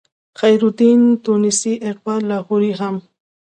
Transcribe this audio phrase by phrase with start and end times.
[0.39, 2.95] خیرالدین تونسي اقبال لاهوري هم